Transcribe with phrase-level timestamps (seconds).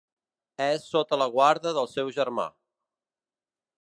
[0.67, 2.47] És sota la guarda del seu germà.